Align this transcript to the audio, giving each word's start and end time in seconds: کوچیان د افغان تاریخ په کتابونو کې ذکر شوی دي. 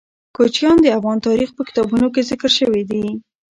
کوچیان 0.35 0.77
د 0.81 0.87
افغان 0.97 1.17
تاریخ 1.27 1.49
په 1.57 1.61
کتابونو 1.67 2.07
کې 2.13 2.27
ذکر 2.29 2.51
شوی 2.59 2.83
دي. 2.89 3.05